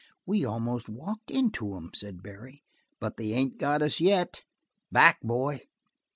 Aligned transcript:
"We 0.25 0.43
almost 0.43 0.89
walked 0.89 1.29
into 1.29 1.75
'em," 1.75 1.91
said 1.93 2.23
Barry, 2.23 2.63
"but 2.99 3.17
they 3.17 3.33
ain't 3.33 3.59
got 3.59 3.83
us 3.83 3.99
yet. 3.99 4.41
Back, 4.91 5.19
boy!" 5.21 5.61